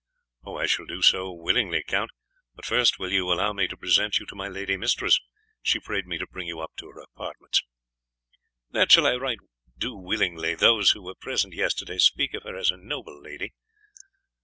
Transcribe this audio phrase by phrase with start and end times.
[0.47, 2.09] "I shall do so willingly, Count;
[2.55, 5.19] but first will you allow me to present you to my lady mistress?
[5.61, 7.61] She prayed me to bring you up to her apartments."
[8.71, 9.37] "That shall I right
[9.79, 13.53] willingly; those who were present yesterday speak of her as a noble lady."